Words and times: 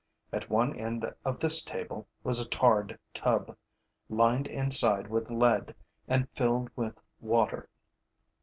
At 0.33 0.49
one 0.49 0.75
end 0.75 1.05
of 1.23 1.39
this 1.39 1.63
table 1.63 2.07
was 2.23 2.39
a 2.39 2.49
tarred 2.49 2.97
tub, 3.13 3.55
lined 4.09 4.47
inside 4.47 5.05
with 5.11 5.29
lead 5.29 5.75
and 6.07 6.27
filled 6.31 6.71
with 6.75 6.95
water. 7.19 7.69